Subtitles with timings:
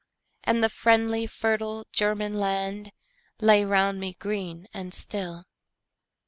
[0.43, 2.91] And the friendly fertile German land
[3.39, 5.45] Lay round me green and still.